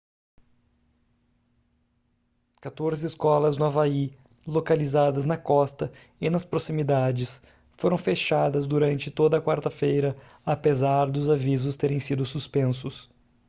[2.59, 7.39] quatorze escolas no havaí localizadas na costa e nas proximidades
[7.77, 13.11] foram fechadas durante toda a quarta-feira apesar dos avisos terem sido suspensos